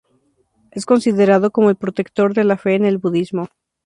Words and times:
Es 0.71 0.87
considerado 0.87 1.51
como 1.51 1.69
el 1.69 1.75
protector 1.75 2.33
de 2.33 2.43
la 2.43 2.57
fe 2.57 2.73
en 2.73 2.85
el 2.85 2.97
budismo. 2.97 3.49